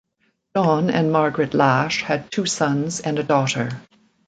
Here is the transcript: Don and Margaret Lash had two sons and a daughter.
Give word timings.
Don 0.55 0.89
and 0.89 1.11
Margaret 1.11 1.53
Lash 1.53 2.01
had 2.01 2.31
two 2.31 2.47
sons 2.47 3.01
and 3.01 3.19
a 3.19 3.23
daughter. 3.23 3.69